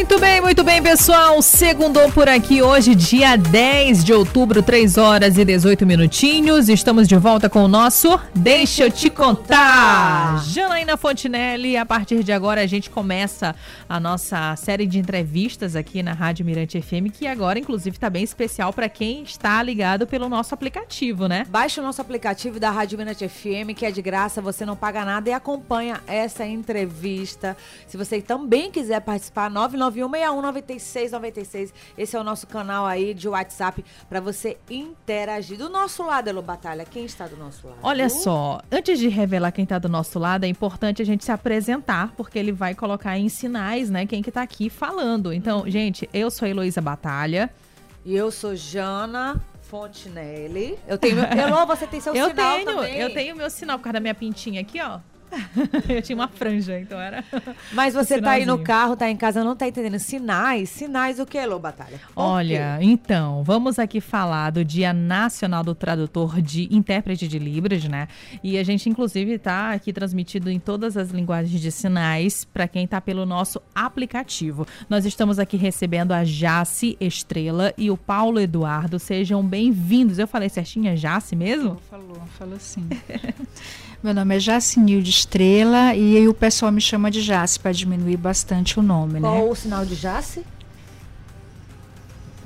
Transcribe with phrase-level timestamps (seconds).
[0.00, 1.42] Muito bem, muito bem, pessoal.
[1.42, 6.70] Segundou por aqui hoje, dia 10 de outubro, 3 horas e 18 minutinhos.
[6.70, 10.42] Estamos de volta com o nosso Deixa eu te contar.
[10.42, 13.54] Janaína Fontinelli, a partir de agora a gente começa
[13.86, 18.24] a nossa série de entrevistas aqui na Rádio Mirante FM, que agora, inclusive, está bem
[18.24, 21.44] especial para quem está ligado pelo nosso aplicativo, né?
[21.46, 25.04] Baixe o nosso aplicativo da Rádio Mirante FM, que é de graça, você não paga
[25.04, 27.54] nada e acompanha essa entrevista.
[27.86, 29.50] Se você também quiser participar,
[29.92, 31.72] 991619696.
[31.96, 35.58] Esse é o nosso canal aí de WhatsApp para você interagir.
[35.58, 37.78] Do nosso lado, Elo Batalha, quem está do nosso lado?
[37.82, 41.32] Olha só, antes de revelar quem está do nosso lado, é importante a gente se
[41.32, 45.32] apresentar, porque ele vai colocar em sinais, né, quem que tá aqui falando.
[45.32, 47.50] Então, gente, eu sou a Heloísa Batalha.
[48.04, 50.78] E eu sou Jana Fontinelli.
[50.88, 51.24] Eu tenho meu.
[51.30, 52.96] Elô, você tem seu eu sinal tenho, também.
[52.96, 54.98] Eu tenho meu sinal por causa da minha pintinha aqui, ó.
[55.88, 57.24] eu tinha uma franja, então era.
[57.72, 59.98] Mas você um tá aí no carro, tá em casa, não tá entendendo.
[59.98, 60.70] Sinais?
[60.70, 62.00] Sinais o que, Elô Batalha?
[62.14, 62.86] Por Olha, quê?
[62.86, 68.08] então, vamos aqui falar do Dia Nacional do Tradutor de Intérprete de Libras, né?
[68.42, 72.86] E a gente, inclusive, tá aqui transmitido em todas as linguagens de sinais para quem
[72.86, 74.66] tá pelo nosso aplicativo.
[74.88, 78.98] Nós estamos aqui recebendo a Jace Estrela e o Paulo Eduardo.
[78.98, 80.18] Sejam bem-vindos.
[80.18, 81.80] Eu falei certinho, é Jace mesmo?
[81.90, 82.88] Falou, falou sim.
[84.02, 88.16] Meu nome é Jacinilde Estrela e aí o pessoal me chama de Jace para diminuir
[88.16, 89.50] bastante o nome, Qual né?
[89.50, 90.44] o sinal de Jace?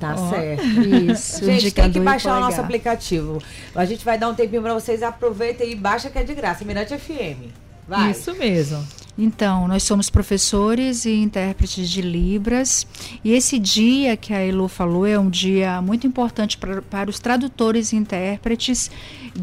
[0.01, 0.31] Tá Ó.
[0.31, 0.63] certo.
[1.13, 3.41] Isso, Gente, tem que baixar o nosso aplicativo.
[3.75, 5.03] A gente vai dar um tempinho pra vocês.
[5.03, 6.65] Aproveitem e baixa que é de graça.
[6.65, 7.51] Mirante FM.
[7.87, 8.11] Vai.
[8.11, 8.85] Isso mesmo.
[9.17, 12.87] Então, nós somos professores e intérpretes de Libras.
[13.23, 17.19] E esse dia que a Elo falou é um dia muito importante pra, para os
[17.19, 18.91] tradutores e intérpretes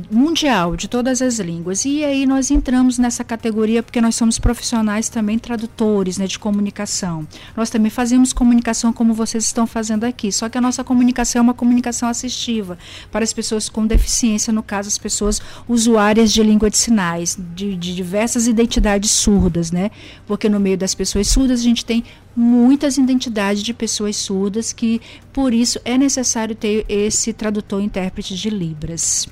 [0.10, 1.86] mundial, de todas as línguas.
[1.86, 7.28] E aí nós entramos nessa categoria porque nós somos profissionais também tradutores né, de comunicação.
[7.56, 11.44] Nós também fazemos comunicação como vocês estão fazendo aqui, só que a nossa comunicação é
[11.44, 12.78] uma comunicação assistiva
[13.12, 17.76] para as pessoas com deficiência, no caso, as pessoas usuárias de língua de sinais, de,
[17.76, 19.92] de diversas identidades surdas, né?
[20.26, 25.02] Porque no meio das pessoas surdas a gente tem muitas identidades de pessoas surdas que,
[25.34, 29.28] por isso, é necessário ter esse tradutor e intérprete de Libras.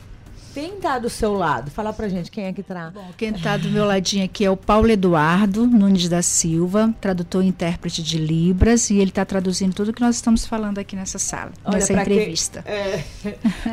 [0.60, 1.72] Quem tá do seu lado?
[1.72, 2.92] Fala pra gente quem é que tá.
[2.94, 7.46] Bom, quem está do meu ladinho aqui é o Paulo Eduardo Nunes da Silva, tradutor
[7.46, 11.18] e intérprete de Libras, e ele está traduzindo tudo que nós estamos falando aqui nessa
[11.18, 12.66] sala, nessa pra quem- entrevista.
[12.70, 13.04] É,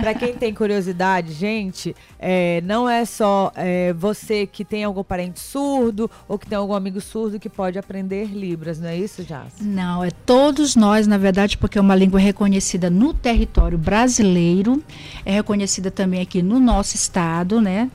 [0.01, 5.41] para quem tem curiosidade, gente, é, não é só é, você que tem algum parente
[5.41, 9.63] surdo ou que tem algum amigo surdo que pode aprender Libras, não é isso, Jace?
[9.63, 14.83] Não, é todos nós, na verdade, porque é uma língua reconhecida no território brasileiro,
[15.25, 17.91] é reconhecida também aqui no nosso estado, né?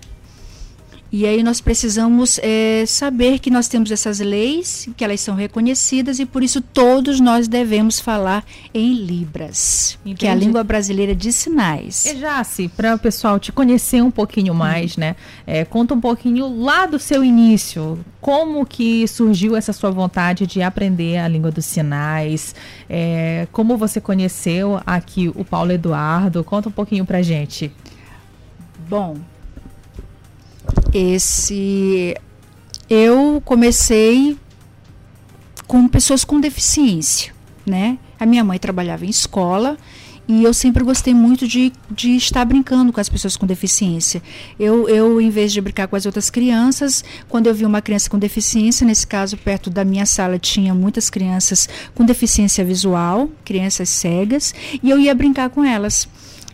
[1.14, 6.20] E aí nós precisamos eh, saber que nós temos essas leis, que elas são reconhecidas
[6.20, 10.46] e por isso todos nós devemos falar em Libras, que é a Entendi.
[10.46, 12.06] língua brasileira de sinais.
[12.06, 15.18] E Jace, para o pessoal te conhecer um pouquinho mais, né?
[15.46, 18.00] é, conta um pouquinho lá do seu início.
[18.22, 22.56] Como que surgiu essa sua vontade de aprender a língua dos sinais?
[22.90, 26.42] É, como você conheceu aqui o Paulo Eduardo?
[26.42, 27.70] Conta um pouquinho pra gente.
[28.92, 29.16] Bom,
[30.94, 32.14] esse
[32.90, 34.38] eu comecei
[35.66, 37.34] com pessoas com deficiência,
[37.66, 37.98] né?
[38.20, 39.78] A minha mãe trabalhava em escola
[40.28, 44.22] e eu sempre gostei muito de, de estar brincando com as pessoas com deficiência.
[44.60, 48.10] Eu, eu, em vez de brincar com as outras crianças, quando eu vi uma criança
[48.10, 53.88] com deficiência, nesse caso, perto da minha sala tinha muitas crianças com deficiência visual, crianças
[53.88, 54.54] cegas,
[54.84, 56.10] e eu ia brincar com elas.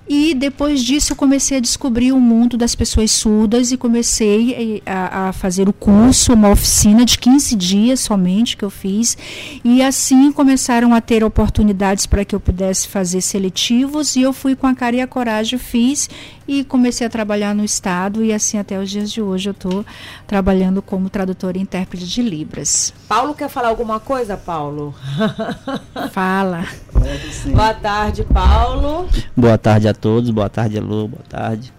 [0.09, 5.27] E depois disso eu comecei a descobrir o mundo das pessoas surdas e comecei a,
[5.27, 9.17] a fazer o curso, uma oficina de 15 dias somente que eu fiz.
[9.63, 14.55] E assim começaram a ter oportunidades para que eu pudesse fazer seletivos e eu fui
[14.55, 16.09] com a cara e a coragem, fiz
[16.47, 19.85] e comecei a trabalhar no estado e assim até os dias de hoje eu estou
[20.25, 22.93] trabalhando como tradutora e intérprete de Libras.
[23.07, 24.95] Paulo quer falar alguma coisa, Paulo?
[26.11, 26.65] Fala.
[27.45, 29.07] Boa tarde, Paulo.
[29.35, 31.73] Boa tarde a todos, boa tarde, Elô, boa tarde.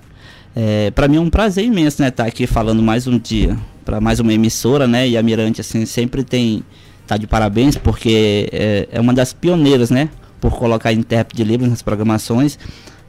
[0.54, 4.00] É, para mim é um prazer imenso, né, estar aqui falando mais um dia para
[4.00, 6.62] mais uma emissora, né, e a Mirante, assim, sempre tem,
[7.06, 10.10] tá de parabéns, porque é, é uma das pioneiras, né,
[10.40, 12.58] por colocar intérprete de Libras nas programações,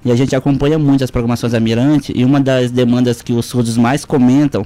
[0.04, 3.46] e a gente acompanha muito as programações da Mirante, e uma das demandas que os
[3.46, 4.66] surdos mais comentam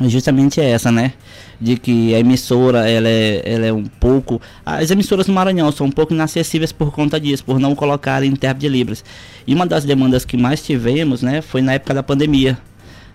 [0.00, 1.12] é justamente essa, né?
[1.60, 4.40] De que a emissora ela é, ela é um pouco.
[4.66, 8.62] As emissoras no Maranhão são um pouco inacessíveis por conta disso, por não colocarem intérprete
[8.62, 9.04] de Libras.
[9.46, 12.58] E uma das demandas que mais tivemos, né, foi na época da pandemia.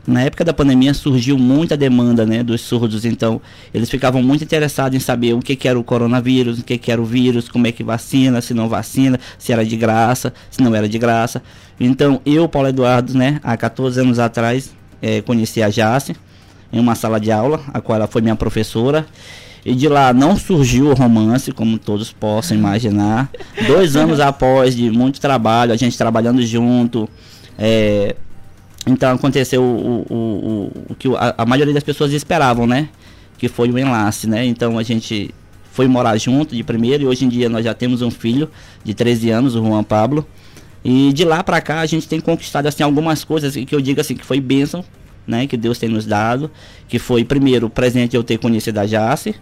[0.09, 3.39] Na época da pandemia surgiu muita demanda né, dos surdos, então
[3.73, 6.91] eles ficavam muito interessados em saber o que, que era o coronavírus, o que, que
[6.91, 10.61] era o vírus, como é que vacina, se não vacina, se era de graça, se
[10.61, 11.41] não era de graça.
[11.79, 16.15] Então eu, Paulo Eduardo, né, há 14 anos atrás, é, conheci a Jace
[16.73, 19.05] em uma sala de aula, a qual ela foi minha professora.
[19.65, 23.29] E de lá não surgiu o romance, como todos possam imaginar.
[23.67, 27.09] Dois anos após de muito trabalho, a gente trabalhando junto,
[27.57, 28.15] é,
[28.89, 32.89] então aconteceu o, o, o, o que a, a, maioria das pessoas esperavam, né?
[33.37, 34.45] Que foi o enlace, né?
[34.45, 35.33] Então a gente
[35.71, 38.49] foi morar junto de primeiro e hoje em dia nós já temos um filho
[38.83, 40.27] de 13 anos, o Juan Pablo.
[40.83, 44.01] E de lá para cá a gente tem conquistado assim algumas coisas que eu digo
[44.01, 44.83] assim que foi bênção,
[45.27, 45.45] né?
[45.45, 46.49] Que Deus tem nos dado,
[46.87, 49.35] que foi primeiro o presente eu ter conhecido a Jace,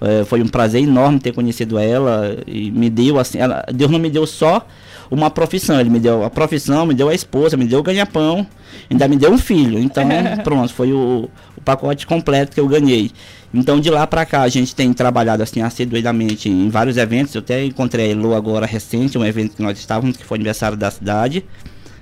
[0.00, 3.98] é, foi um prazer enorme ter conhecido ela e me deu assim, ela, Deus não
[3.98, 4.66] me deu só
[5.10, 8.46] uma profissão, ele me deu a profissão, me deu a esposa, me deu o ganha-pão,
[8.90, 9.78] ainda me deu um filho.
[9.78, 10.04] Então,
[10.42, 13.10] pronto, foi o, o, pacote completo que eu ganhei.
[13.52, 17.34] Então, de lá para cá, a gente tem trabalhado assim assiduamente em vários eventos.
[17.34, 20.76] Eu até encontrei a Elo agora recente, um evento que nós estávamos, que foi aniversário
[20.76, 21.44] da cidade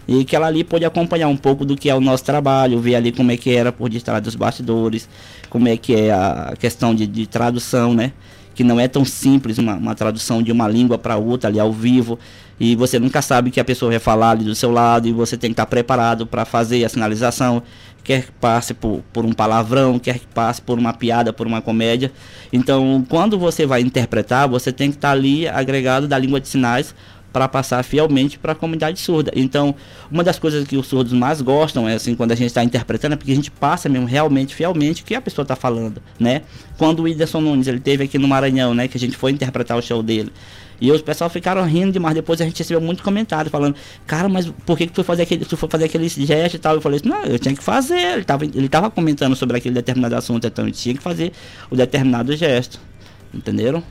[0.07, 2.95] e que ela ali pôde acompanhar um pouco do que é o nosso trabalho, ver
[2.95, 5.09] ali como é que era por detrás dos bastidores,
[5.49, 8.13] como é que é a questão de, de tradução, né?
[8.55, 11.73] Que não é tão simples uma, uma tradução de uma língua para outra ali ao
[11.73, 12.19] vivo
[12.59, 15.37] e você nunca sabe que a pessoa vai falar ali do seu lado e você
[15.37, 17.63] tem que estar preparado para fazer a sinalização,
[18.05, 21.61] quer que passe por, por um palavrão, quer que passe por uma piada, por uma
[21.61, 22.13] comédia.
[22.53, 26.95] Então, quando você vai interpretar, você tem que estar ali agregado da língua de sinais
[27.35, 29.33] para passar fielmente para a comunidade surda.
[29.35, 29.75] Então,
[30.09, 33.15] uma das coisas que os surdos mais gostam é assim, quando a gente está interpretando,
[33.15, 36.43] é porque a gente passa mesmo realmente, fielmente, o que a pessoa está falando, né?
[36.79, 39.77] Quando o Whindersson Nunes, ele teve aqui no Maranhão, né, que a gente foi interpretar
[39.77, 40.33] o show dele,
[40.81, 42.15] e os pessoal ficaram rindo demais.
[42.15, 43.75] Depois a gente recebeu muito comentário falando,
[44.07, 46.75] cara, mas por que, que tu, fazer aquele, tu foi fazer aquele gesto e tal?
[46.77, 47.99] Eu falei assim, não, eu tinha que fazer.
[47.99, 51.33] Ele estava ele tava comentando sobre aquele determinado assunto, então eu tinha que fazer
[51.71, 52.79] o determinado gesto.
[53.35, 53.83] Entenderam?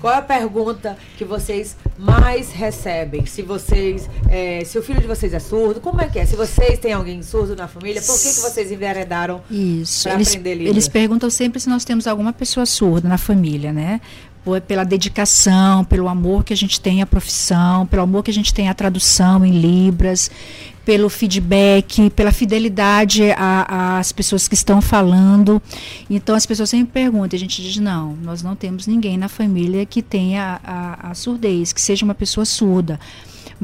[0.00, 3.24] Qual é a pergunta que vocês mais recebem?
[3.26, 6.26] Se vocês, é, se o filho de vocês é surdo, como é que é?
[6.26, 10.08] Se vocês têm alguém surdo na família, por que, que vocês enveredaram Isso.
[10.08, 10.70] Eles, aprender língua?
[10.70, 14.00] Eles perguntam sempre se nós temos alguma pessoa surda na família, né?
[14.66, 18.52] Pela dedicação, pelo amor que a gente tem à profissão, pelo amor que a gente
[18.52, 20.30] tem à tradução em Libras,
[20.84, 25.62] pelo feedback, pela fidelidade às pessoas que estão falando.
[26.10, 29.86] Então as pessoas sempre perguntam, a gente diz, não, nós não temos ninguém na família
[29.86, 32.98] que tenha a, a surdez, que seja uma pessoa surda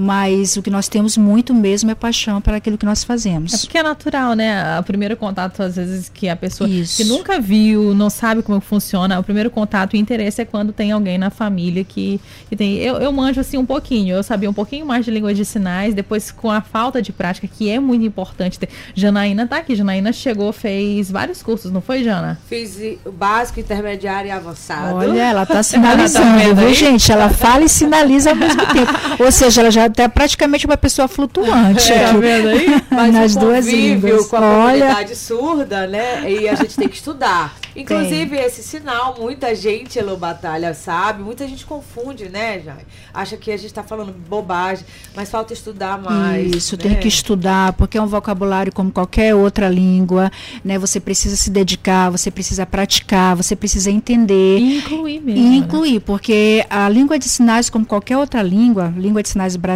[0.01, 3.53] mas o que nós temos muito mesmo é paixão para aquilo que nós fazemos.
[3.53, 4.79] É porque é natural, né?
[4.79, 6.99] O primeiro contato, às vezes, que a pessoa Isso.
[6.99, 10.93] que nunca viu, não sabe como funciona, o primeiro contato e interesse é quando tem
[10.93, 12.77] alguém na família que, que tem.
[12.77, 15.95] Eu, eu manjo assim um pouquinho, eu sabia um pouquinho mais de língua de sinais,
[15.95, 18.57] depois com a falta de prática, que é muito importante.
[18.57, 18.69] Ter.
[18.95, 22.39] Janaína tá aqui, Janaína chegou, fez vários cursos, não foi, Jana?
[22.49, 24.95] Fiz o básico, intermediário e avançado.
[24.95, 27.11] Olha, ela tá sinalizando, viu, gente?
[27.11, 28.93] Ela fala e sinaliza ao mesmo tempo.
[29.19, 31.93] Ou seja, ela já até praticamente uma pessoa flutuante.
[31.99, 32.67] É, tá vendo aí?
[32.91, 34.27] Mas nas duas línguas.
[34.27, 34.79] com a Olha...
[34.79, 36.31] comunidade surda, né?
[36.31, 37.57] E a gente tem que estudar.
[37.75, 38.45] Inclusive, tem.
[38.45, 41.23] esse sinal, muita gente, Elo Batalha, sabe?
[41.23, 42.85] Muita gente confunde, né, Jai?
[43.15, 46.53] Acha que a gente está falando bobagem, mas falta estudar mais.
[46.55, 46.83] Isso, né?
[46.83, 50.31] tem que estudar, porque é um vocabulário como qualquer outra língua,
[50.65, 50.79] né?
[50.79, 54.59] Você precisa se dedicar, você precisa praticar, você precisa entender.
[54.59, 55.41] E incluir mesmo.
[55.41, 56.03] E incluir, né?
[56.05, 59.68] porque a língua de sinais, como qualquer outra língua, língua de sinais brasileira,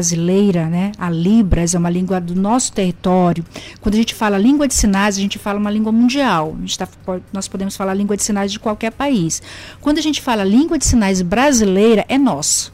[0.69, 0.93] né?
[0.99, 3.45] A Libras é uma língua do nosso território.
[3.81, 6.57] Quando a gente fala língua de sinais, a gente fala uma língua mundial.
[6.79, 6.89] Tá,
[7.33, 9.43] nós podemos falar língua de sinais de qualquer país.
[9.81, 12.73] Quando a gente fala língua de sinais brasileira, é nosso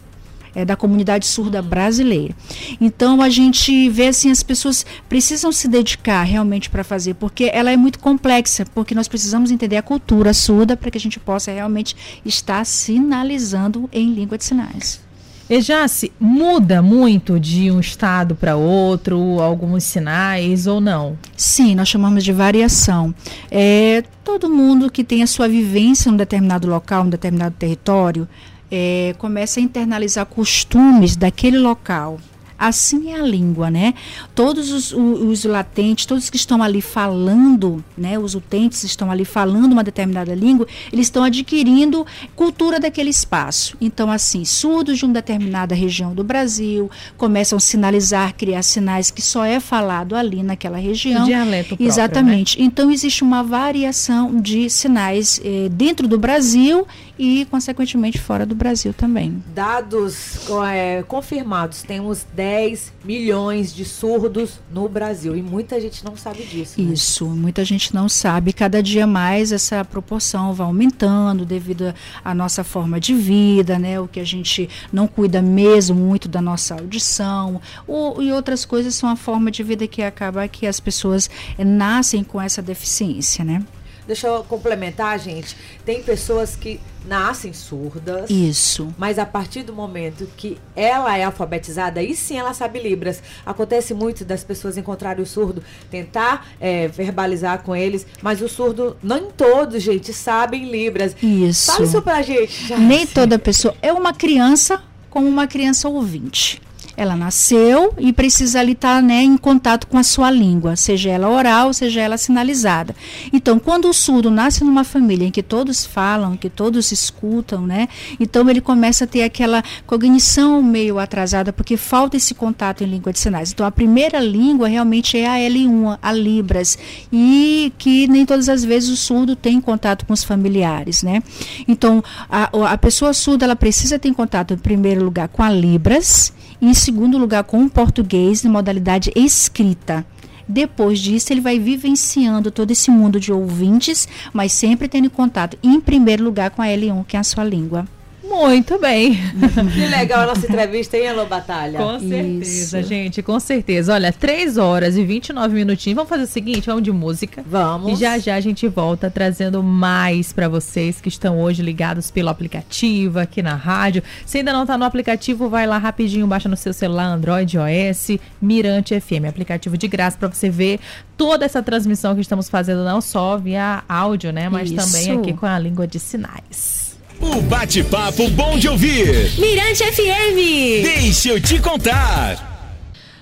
[0.54, 2.34] é da comunidade surda brasileira.
[2.80, 7.70] Então a gente vê assim as pessoas precisam se dedicar realmente para fazer, porque ela
[7.70, 11.52] é muito complexa, porque nós precisamos entender a cultura surda para que a gente possa
[11.52, 15.07] realmente estar sinalizando em língua de sinais.
[15.50, 21.18] Ejace, muda muito de um estado para outro, alguns sinais ou não?
[21.34, 23.14] Sim, nós chamamos de variação.
[23.50, 28.28] É, todo mundo que tem a sua vivência em um determinado local, um determinado território,
[28.70, 32.18] é, começa a internalizar costumes daquele local.
[32.58, 33.94] Assim é a língua, né?
[34.34, 38.18] Todos os, os, os, latentes, todos que estão ali falando, né?
[38.18, 43.76] Os utentes estão ali falando uma determinada língua, eles estão adquirindo cultura daquele espaço.
[43.80, 49.22] Então, assim, surdos de uma determinada região do Brasil começam a sinalizar, criar sinais que
[49.22, 51.22] só é falado ali naquela região.
[51.22, 52.58] O dialeto próprio, Exatamente.
[52.58, 52.64] Né?
[52.64, 56.86] Então, existe uma variação de sinais eh, dentro do Brasil
[57.18, 59.42] e, consequentemente, fora do Brasil também.
[59.54, 65.36] Dados é, confirmados, temos 10 10 milhões de surdos no Brasil.
[65.36, 66.80] E muita gente não sabe disso.
[66.80, 66.92] Né?
[66.92, 68.52] Isso, muita gente não sabe.
[68.52, 71.94] Cada dia mais essa proporção vai aumentando devido
[72.24, 74.00] à nossa forma de vida, né?
[74.00, 77.60] O que a gente não cuida mesmo muito da nossa audição.
[77.86, 81.64] O, e outras coisas são a forma de vida que acaba que as pessoas é,
[81.64, 83.62] nascem com essa deficiência, né?
[84.08, 85.54] Deixa eu complementar, gente.
[85.84, 88.30] Tem pessoas que nascem surdas.
[88.30, 88.88] Isso.
[88.96, 93.22] Mas a partir do momento que ela é alfabetizada, aí sim ela sabe Libras.
[93.44, 98.96] Acontece muito das pessoas encontrarem o surdo, tentar é, verbalizar com eles, mas o surdo,
[99.02, 101.14] nem todos, gente, sabem Libras.
[101.22, 101.66] Isso.
[101.72, 102.74] Fala isso pra gente.
[102.76, 103.76] Nem toda pessoa.
[103.82, 106.62] É uma criança como uma criança ouvinte.
[106.98, 111.10] Ela nasceu e precisa ali estar tá, né, em contato com a sua língua, seja
[111.10, 112.92] ela oral, seja ela sinalizada.
[113.32, 117.86] Então, quando o surdo nasce numa família em que todos falam, que todos escutam, né,
[118.18, 123.12] então ele começa a ter aquela cognição meio atrasada, porque falta esse contato em língua
[123.12, 123.52] de sinais.
[123.52, 126.76] Então, a primeira língua realmente é a L1, a Libras,
[127.12, 131.22] e que nem todas as vezes o surdo tem contato com os familiares, né.
[131.68, 136.32] Então, a, a pessoa surda, ela precisa ter contato, em primeiro lugar, com a Libras,
[136.60, 140.04] e em segundo lugar com o português em modalidade escrita.
[140.48, 145.78] Depois disso, ele vai vivenciando todo esse mundo de ouvintes, mas sempre tendo contato, em
[145.78, 147.86] primeiro lugar, com a L1, que é a sua língua.
[148.28, 149.18] Muito bem.
[149.74, 151.78] Que legal a nossa entrevista, hein, Alô Batalha?
[151.78, 152.88] Com certeza, Isso.
[152.88, 153.94] gente, com certeza.
[153.94, 155.96] Olha, 3 horas e 29 minutinhos.
[155.96, 157.42] Vamos fazer o seguinte, vamos de música.
[157.46, 157.92] Vamos.
[157.92, 162.28] E já já a gente volta trazendo mais para vocês que estão hoje ligados pelo
[162.28, 164.02] aplicativo aqui na rádio.
[164.24, 168.18] Se ainda não tá no aplicativo, vai lá rapidinho, baixa no seu celular Android OS,
[168.40, 170.80] Mirante FM, aplicativo de graça para você ver
[171.16, 174.76] toda essa transmissão que estamos fazendo não só via áudio, né, mas Isso.
[174.76, 176.87] também aqui com a língua de sinais.
[177.20, 179.32] O bate-papo bom de ouvir.
[179.38, 180.82] Mirante FM.
[180.82, 182.46] Deixa eu te contar.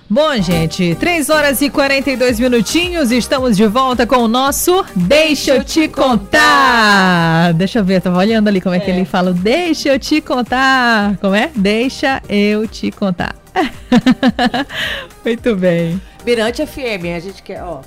[0.09, 5.63] Bom, gente, 3 horas e 42 minutinhos, estamos de volta com o nosso Deixa eu
[5.63, 7.53] te contar.
[7.53, 8.81] Deixa eu ver, tava olhando ali como é, é.
[8.81, 9.33] que ele fala.
[9.33, 11.17] Deixa eu te contar.
[11.17, 11.49] Como é?
[11.55, 13.35] Deixa eu te contar.
[15.25, 15.99] Muito bem.
[16.23, 17.81] Mirante FM, a gente quer, ó.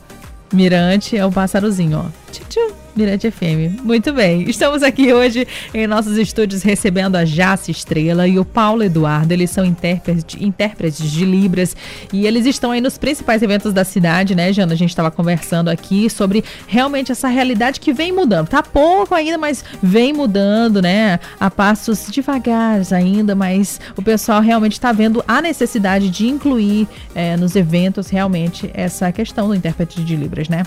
[0.53, 2.33] Mirante é o pássarozinho, ó.
[2.33, 2.80] Tchu, tchu.
[2.95, 3.83] Mirante FM.
[3.83, 4.43] Muito bem.
[4.49, 9.33] Estamos aqui hoje em nossos estúdios recebendo a Jace Estrela e o Paulo Eduardo.
[9.33, 11.77] Eles são intérpretes, de Libras
[12.13, 14.73] e eles estão aí nos principais eventos da cidade, né, Jana?
[14.73, 18.49] A gente estava conversando aqui sobre realmente essa realidade que vem mudando.
[18.49, 21.21] Tá pouco ainda, mas vem mudando, né?
[21.39, 27.37] A passos devagar ainda, mas o pessoal realmente está vendo a necessidade de incluir é,
[27.37, 30.65] nos eventos realmente essa questão do intérprete de Libras, né?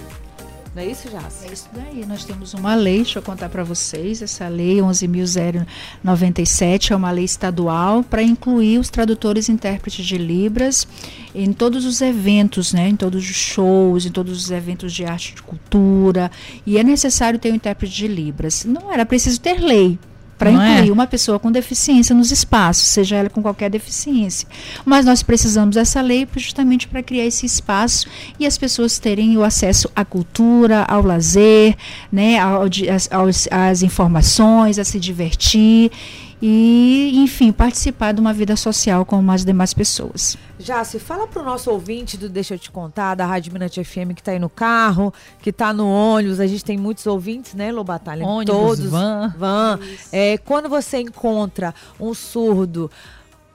[0.76, 1.48] Não é isso, Jace?
[1.48, 2.04] É isso daí.
[2.08, 4.24] Nós temos uma lei, deixa eu contar para vocês.
[4.24, 10.88] Essa lei 11.097 é uma lei estadual para incluir os tradutores e intérpretes de Libras
[11.36, 12.90] em todos os eventos, né?
[12.90, 16.32] em todos os shows, em todos os eventos de arte e de cultura.
[16.66, 18.66] E é necessário ter um intérprete de Libras.
[18.66, 20.00] Não era preciso ter lei,
[20.44, 20.54] para é?
[20.54, 20.92] incluir é?
[20.92, 24.48] uma pessoa com deficiência nos espaços, seja ela com qualquer deficiência.
[24.84, 28.08] Mas nós precisamos dessa lei justamente para criar esse espaço
[28.38, 31.76] e as pessoas terem o acesso à cultura, ao lazer,
[32.12, 35.92] né, às, às informações, a se divertir
[36.46, 40.36] e, enfim, participar de uma vida social como as demais pessoas.
[40.60, 43.82] Já se fala para o nosso ouvinte do Deixa eu te contar, da Rádio Minante
[43.82, 46.42] FM, que está aí no carro, que está no ônibus.
[46.42, 48.26] A gente tem muitos ouvintes, né, Lobatalha?
[48.26, 48.86] Ônibus, Todos.
[48.88, 49.34] Van.
[49.38, 49.80] Van.
[50.12, 52.92] É, quando você encontra um surdo,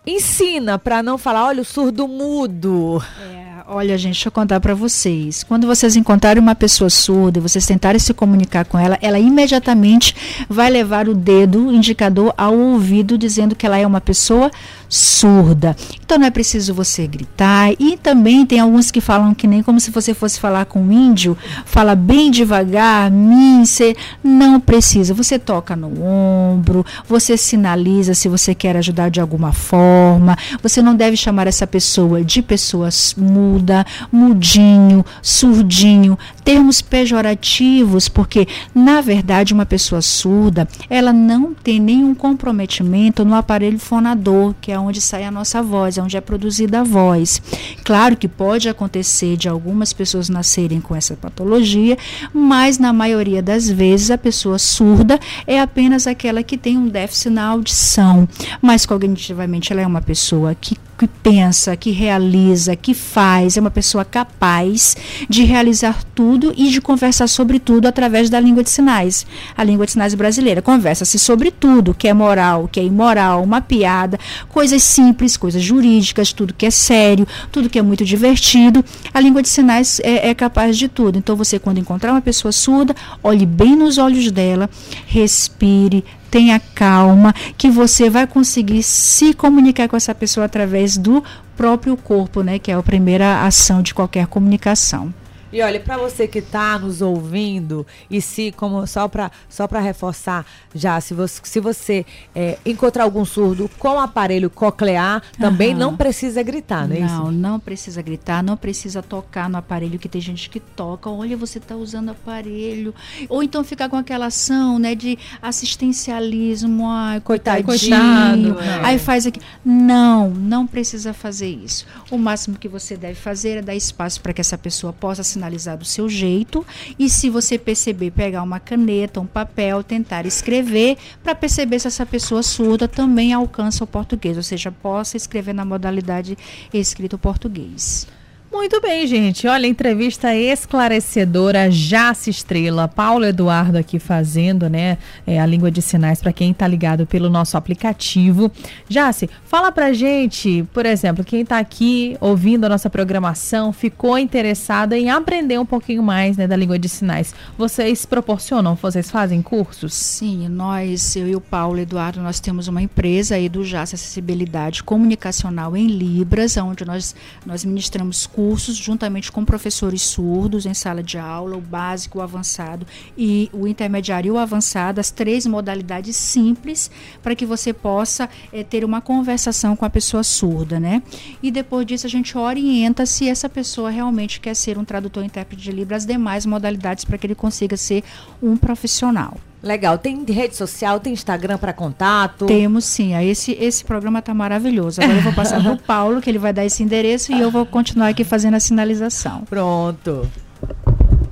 [0.07, 3.03] ensina para não falar, olha, o surdo mudo.
[3.21, 3.48] É.
[3.67, 5.43] Olha, gente, deixa eu contar para vocês.
[5.43, 10.15] Quando vocês encontrarem uma pessoa surda e vocês tentarem se comunicar com ela, ela imediatamente
[10.49, 14.51] vai levar o dedo indicador ao ouvido, dizendo que ela é uma pessoa
[14.89, 15.77] surda.
[16.05, 17.73] Então não é preciso você gritar.
[17.79, 20.93] E também tem alguns que falam que nem como se você fosse falar com um
[20.93, 23.97] índio, fala bem devagar, mince.
[24.23, 25.13] Não precisa.
[25.15, 30.37] Você toca no ombro, você sinaliza se você quer ajudar de alguma forma.
[30.63, 39.01] Você não deve chamar essa pessoa de pessoa muda mudinho, surdinho, termos pejorativos, porque na
[39.01, 45.01] verdade uma pessoa surda, ela não tem nenhum comprometimento no aparelho fonador, que é onde
[45.01, 47.41] sai a nossa voz, é onde é produzida a voz.
[47.85, 51.97] Claro que pode acontecer de algumas pessoas nascerem com essa patologia,
[52.33, 57.31] mas na maioria das vezes a pessoa surda é apenas aquela que tem um déficit
[57.31, 58.29] na audição,
[58.61, 63.71] mas cognitivamente ela é uma pessoa que que pensa, que realiza, que faz, é uma
[63.71, 64.97] pessoa capaz
[65.29, 69.25] de realizar tudo e de conversar sobre tudo através da língua de sinais.
[69.57, 73.61] A língua de sinais brasileira conversa-se sobre tudo, que é moral, que é imoral, uma
[73.61, 74.19] piada,
[74.49, 78.85] coisa coisas simples, coisas jurídicas, tudo que é sério, tudo que é muito divertido.
[79.15, 81.17] A língua de sinais é, é capaz de tudo.
[81.17, 84.69] Então, você, quando encontrar uma pessoa surda, olhe bem nos olhos dela,
[85.07, 91.25] respire, tenha calma, que você vai conseguir se comunicar com essa pessoa através do
[91.57, 95.15] próprio corpo, né, que é a primeira ação de qualquer comunicação.
[95.53, 100.45] E olha, para você que está nos ouvindo e se como só para só reforçar
[100.75, 106.43] já, se você se você é, encontrar algum surdo com aparelho coclear, também não precisa
[106.43, 107.33] gritar, não é Não, isso?
[107.33, 111.09] não precisa gritar, não precisa tocar no aparelho que tem gente que toca.
[111.09, 112.95] Olha, você está usando aparelho,
[113.29, 118.81] ou então ficar com aquela ação, né, de assistencialismo, ai, coitadinho, Coitado, é.
[118.85, 119.41] aí faz aqui.
[119.65, 121.87] Não, não precisa fazer isso.
[122.11, 125.38] O máximo que você deve fazer é dar espaço para que essa pessoa possa se
[125.39, 126.67] sinalizar do seu jeito
[126.99, 132.05] e se você perceber, pegar uma caneta, um papel, tentar escrever para perceber se essa
[132.05, 136.37] pessoa surda também alcança o português, ou seja, possa escrever na modalidade
[136.73, 138.07] escrito português.
[138.51, 139.47] Muito bem, gente.
[139.47, 146.23] Olha, entrevista esclarecedora, Jace Estrela, Paulo Eduardo aqui fazendo, né, é, a língua de sinais
[146.23, 148.51] para quem está ligado pelo nosso aplicativo.
[148.89, 154.95] Jace, fala pra gente, por exemplo, quem está aqui ouvindo a nossa programação, ficou interessado
[154.95, 157.35] em aprender um pouquinho mais, né, da língua de sinais.
[157.57, 159.93] Vocês proporcionam, vocês fazem cursos?
[159.93, 164.83] Sim, nós, eu e o Paulo Eduardo, nós temos uma empresa aí do Jace Acessibilidade
[164.83, 167.15] Comunicacional em Libras, onde nós,
[167.45, 168.38] nós ministramos cursos
[168.77, 174.29] juntamente com professores surdos em sala de aula, o básico, o avançado e o intermediário
[174.29, 176.91] e o avançado, as três modalidades simples
[177.23, 181.03] para que você possa é, ter uma conversação com a pessoa surda, né?
[181.43, 185.63] E depois disso a gente orienta se essa pessoa realmente quer ser um tradutor intérprete
[185.63, 188.05] de Libras, as demais modalidades para que ele consiga ser
[188.43, 189.37] um profissional.
[189.63, 189.99] Legal.
[189.99, 192.47] Tem rede social, tem Instagram para contato?
[192.47, 193.15] Temos sim.
[193.17, 195.01] Esse, esse programa está maravilhoso.
[195.01, 197.51] Agora eu vou passar para o Paulo, que ele vai dar esse endereço, e eu
[197.51, 199.43] vou continuar aqui fazendo a sinalização.
[199.49, 200.29] Pronto.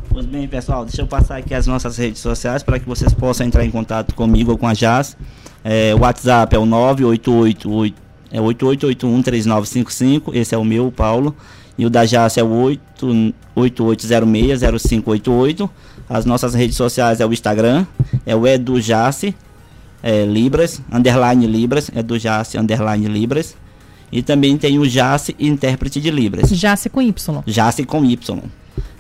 [0.08, 3.46] Pois bem, pessoal, deixa eu passar aqui as nossas redes sociais para que vocês possam
[3.46, 5.16] entrar em contato comigo ou com a Jazz.
[5.62, 10.34] É, o WhatsApp é o 988 é 88813955.
[10.34, 11.34] Esse é o meu, Paulo.
[11.78, 12.48] E o da Jazz é o
[13.56, 15.70] 88060588.
[16.08, 17.84] As nossas redes sociais é o Instagram,
[18.24, 19.34] é o Edu Jace,
[20.02, 23.56] é, Libras, underline Libras, Edu Jace, underline Libras.
[24.12, 26.48] E também tem o Jace, intérprete de Libras.
[26.50, 27.42] Jace com Y.
[27.46, 28.42] Jace com Y.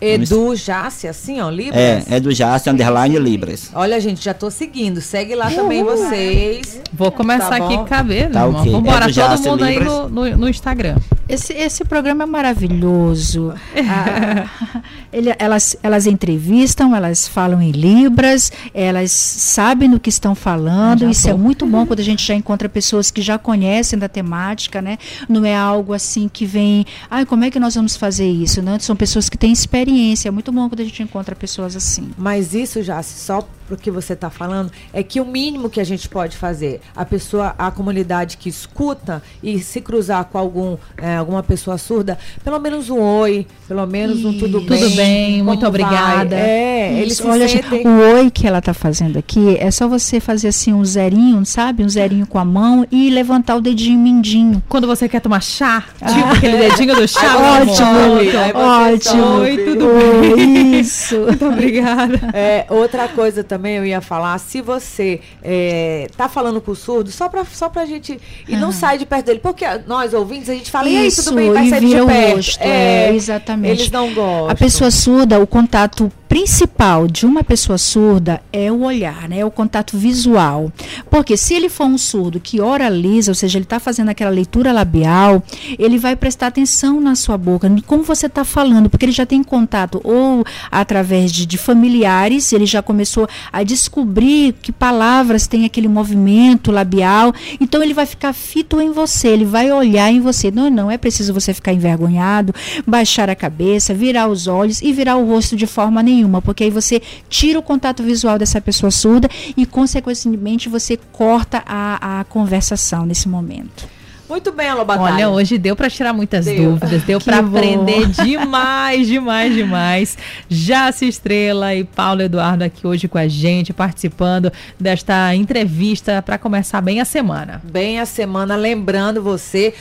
[0.00, 2.10] Edu Jace, assim, ó, Libras?
[2.10, 3.70] É, Edu Jace, underline Libras.
[3.74, 5.00] Olha, gente, já tô seguindo.
[5.00, 6.80] Segue lá também vocês.
[6.92, 8.72] Vou começar tá aqui a caber, tá, okay.
[8.72, 9.88] Vamos embora, todo mundo Libras.
[9.88, 10.96] aí no, no, no, Instagram.
[11.28, 13.54] Esse, esse programa é maravilhoso.
[13.88, 21.08] ah, ele, elas, elas entrevistam, elas falam em Libras, elas sabem do que estão falando.
[21.08, 24.82] Isso é muito bom quando a gente já encontra pessoas que já conhecem da temática,
[24.82, 24.98] né?
[25.28, 28.60] Não é algo assim que vem, ai, como é que nós vamos fazer isso?
[28.60, 28.78] Não?
[28.78, 29.85] São pessoas que têm experiência.
[30.28, 32.10] É muito bom quando a gente encontra pessoas assim.
[32.16, 35.84] Mas isso já, só pro que você está falando, é que o mínimo que a
[35.84, 41.16] gente pode fazer, a pessoa, a comunidade que escuta e se cruzar com algum, é,
[41.16, 44.78] alguma pessoa surda, pelo menos um oi, pelo menos um tudo bem.
[44.78, 46.36] Tudo bem, muito obrigada.
[46.36, 46.40] Vai?
[46.40, 47.86] É, eles Olha, sentem...
[47.86, 51.82] o oi que ela está fazendo aqui é só você fazer assim um zerinho, sabe?
[51.82, 54.62] Um zerinho com a mão e levantar o dedinho mindinho.
[54.68, 56.12] Quando você quer tomar chá, ah.
[56.12, 57.36] tipo aquele dedinho do chá.
[57.36, 60.80] ótimo, ótimo tudo Oi, bem?
[60.80, 61.18] Isso.
[61.26, 62.20] Muito obrigada.
[62.32, 67.10] É, outra coisa também eu ia falar, se você é, tá falando com o surdo,
[67.10, 68.20] só pra, só pra gente.
[68.48, 68.58] E ah.
[68.58, 69.40] não sai de perto dele.
[69.40, 72.36] Porque nós, ouvintes, a gente fala, e aí, tudo bem, vai sair de perto.
[72.36, 73.80] Rosto, é, é, exatamente.
[73.80, 74.50] Eles não gostam.
[74.50, 79.38] A pessoa surda, o contato principal de uma pessoa surda é o olhar, né?
[79.38, 80.70] É o contato visual.
[81.08, 84.70] Porque se ele for um surdo que oraliza, ou seja, ele está fazendo aquela leitura
[84.70, 85.42] labial,
[85.78, 89.42] ele vai prestar atenção na sua boca, como você está falando, porque ele já tem
[89.42, 95.88] contato ou através de, de, familiares, ele já começou a descobrir que palavras têm aquele
[95.88, 100.50] movimento labial, então ele vai ficar fito em você, ele vai olhar em você.
[100.50, 102.54] Não, não é preciso você ficar envergonhado,
[102.86, 106.64] baixar a cabeça, virar os olhos e virar o rosto de forma nenhuma nenhuma, porque
[106.64, 112.24] aí você tira o contato visual dessa pessoa surda e, consequentemente, você corta a, a
[112.24, 113.96] conversação nesse momento.
[114.28, 115.14] Muito bem, Alô Batalha.
[115.14, 116.72] Olha, hoje deu para tirar muitas deu.
[116.72, 120.18] dúvidas, deu para aprender demais, demais, demais.
[120.48, 126.80] Jace Estrela e Paulo Eduardo aqui hoje com a gente, participando desta entrevista para começar
[126.80, 127.62] bem a semana.
[127.62, 129.72] Bem a semana, lembrando você,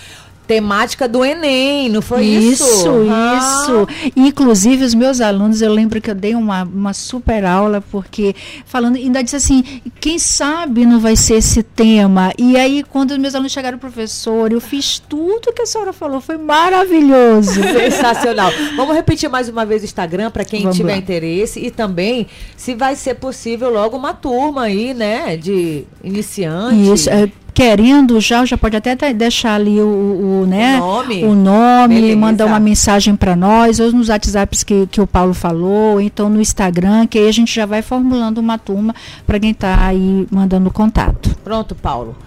[0.46, 2.64] temática do Enem, não foi isso?
[2.64, 3.38] Isso, ah.
[3.38, 4.12] isso.
[4.16, 8.96] Inclusive, os meus alunos, eu lembro que eu dei uma, uma super aula, porque falando,
[8.96, 12.32] ainda disse assim, quem sabe não vai ser esse tema.
[12.38, 16.22] E aí, quando os meus alunos chegaram, professor, eu fiz tudo que a senhora falou,
[16.22, 17.62] foi maravilhoso.
[17.62, 18.52] Sensacional.
[18.76, 20.98] Vamos repetir mais uma vez o Instagram para quem Vamos tiver lá.
[20.98, 27.02] interesse e também se vai ser possível logo uma turma aí, né, de iniciantes.
[27.02, 31.34] Isso, é, querendo já, já pode até deixar ali o, o né, o nome, o
[31.34, 36.30] nome mandar uma mensagem para nós, ou nos WhatsApps que, que o Paulo falou, então
[36.30, 38.94] no Instagram, que aí a gente já vai formulando uma turma
[39.26, 41.34] para quem está aí mandando contato.
[41.46, 42.18] Pronto, Paulo.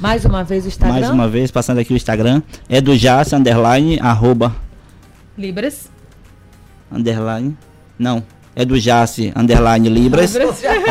[0.00, 0.94] Mais uma vez o Instagram.
[1.00, 2.42] Mais uma vez, passando aqui o Instagram.
[2.68, 4.54] É do Jace, underline, arroba.
[5.38, 5.88] Libras.
[6.90, 7.56] Underline.
[7.96, 8.22] Não
[8.56, 10.34] é do Jace Underline Libras.
[10.34, 10.46] É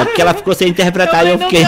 [0.05, 1.63] porque ela ficou sem interpretar e eu fiquei.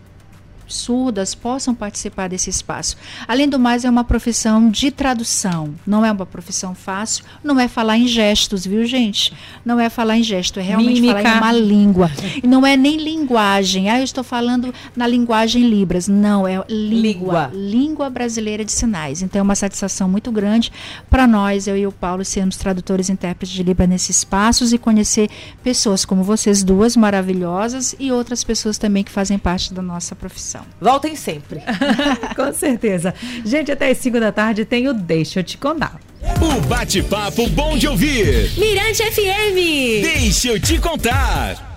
[0.69, 2.97] surdas possam participar desse espaço.
[3.27, 5.75] Além do mais, é uma profissão de tradução.
[5.87, 9.33] Não é uma profissão fácil, não é falar em gestos, viu, gente?
[9.65, 11.23] Não é falar em gesto, é realmente Mímica.
[11.23, 12.11] falar em uma língua.
[12.43, 13.91] E não é nem linguagem.
[13.91, 16.09] Ah, eu estou falando na linguagem Libras.
[16.09, 17.09] Não, é língua.
[17.09, 19.23] Língua, língua brasileira de sinais.
[19.23, 20.71] Então é uma satisfação muito grande
[21.09, 24.79] para nós, eu e o Paulo, sermos tradutores e intérpretes de Libra nesses espaços e
[24.79, 25.31] conhecer
[25.63, 30.58] pessoas como vocês duas maravilhosas e outras pessoas também que fazem parte da nossa profissão.
[30.81, 31.63] Voltem sempre.
[32.35, 33.15] Com certeza.
[33.45, 36.01] Gente, até as 5 da tarde tem o Deixa eu te contar.
[36.41, 38.51] O bate-papo bom de ouvir.
[38.59, 40.03] Mirante FM.
[40.03, 41.68] Deixa eu te contar.